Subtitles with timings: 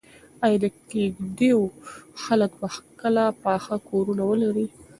[0.45, 1.59] ایا د کيږديو
[2.23, 2.67] خلک به
[3.01, 4.65] کله پاخه کورونه ولري؟